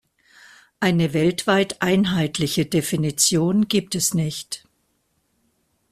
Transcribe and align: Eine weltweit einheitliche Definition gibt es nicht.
Eine 0.79 1.13
weltweit 1.13 1.83
einheitliche 1.83 2.65
Definition 2.65 3.67
gibt 3.67 3.93
es 3.93 4.15
nicht. 4.15 4.65